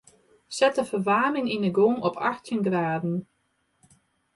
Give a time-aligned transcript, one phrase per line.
[0.57, 3.17] Set de ferwaarming yn 'e gong op achttjin graden.